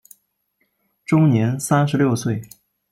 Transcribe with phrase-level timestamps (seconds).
[1.05, 2.41] 终年三十六岁。